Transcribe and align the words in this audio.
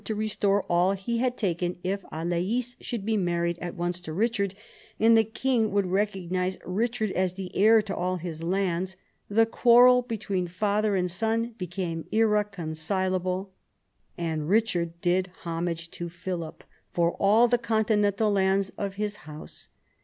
to 0.03 0.15
restore 0.15 0.63
all 0.63 0.93
he 0.93 1.19
had 1.19 1.37
taken 1.37 1.77
if 1.83 2.01
Alais 2.11 2.63
should 2.81 3.05
be 3.05 3.15
married 3.17 3.59
at 3.59 3.75
once 3.75 4.01
to 4.01 4.09
Eichard 4.11 4.55
and 4.99 5.15
the 5.15 5.23
king 5.23 5.69
would 5.69 5.85
recognise 5.85 6.57
Richard 6.65 7.11
as 7.11 7.33
the 7.35 7.55
heir 7.55 7.83
to 7.83 7.95
all 7.95 8.15
his 8.15 8.41
lands, 8.41 8.97
the 9.29 9.45
quarrel 9.45 10.01
between 10.01 10.47
father 10.47 10.95
and 10.95 11.11
son 11.11 11.53
became 11.59 12.07
irreconcilable, 12.11 13.51
and 14.17 14.49
Eichard 14.49 14.93
did 15.03 15.27
homage 15.43 15.91
to 15.91 16.09
Philip 16.09 16.63
for 16.91 17.11
all 17.19 17.47
the 17.47 17.59
continental 17.59 18.31
lands 18.31 18.71
of 18.79 18.95
his 18.95 19.15
house. 19.29 19.67